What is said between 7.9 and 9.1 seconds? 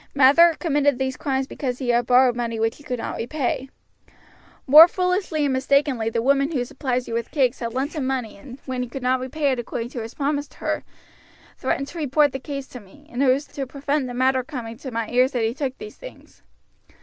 him money and when he could